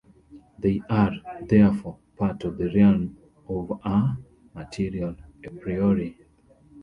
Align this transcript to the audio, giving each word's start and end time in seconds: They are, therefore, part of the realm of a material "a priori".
They 0.57 0.81
are, 0.89 1.11
therefore, 1.43 1.99
part 2.17 2.43
of 2.45 2.57
the 2.57 2.73
realm 2.73 3.17
of 3.47 3.79
a 3.85 4.17
material 4.55 5.15
"a 5.45 5.49
priori". 5.51 6.17